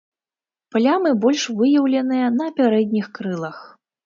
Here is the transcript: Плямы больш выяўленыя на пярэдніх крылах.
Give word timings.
Плямы 0.75 1.11
больш 1.25 1.43
выяўленыя 1.59 2.31
на 2.39 2.49
пярэдніх 2.57 3.05
крылах. 3.21 3.57